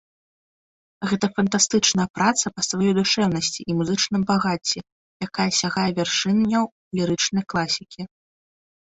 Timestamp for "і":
3.73-3.75